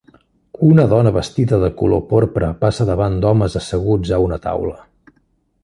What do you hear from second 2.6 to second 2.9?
passa